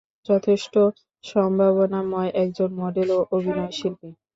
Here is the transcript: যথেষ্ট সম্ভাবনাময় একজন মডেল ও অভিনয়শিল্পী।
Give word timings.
যথেষ্ট 0.29 0.73
সম্ভাবনাময় 1.23 2.31
একজন 2.43 2.69
মডেল 2.81 3.09
ও 3.11 3.29
অভিনয়শিল্পী। 3.31 4.09